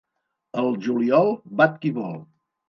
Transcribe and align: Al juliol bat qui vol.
Al 0.61 0.69
juliol 0.85 1.29
bat 1.61 1.79
qui 1.85 1.93
vol. 2.01 2.19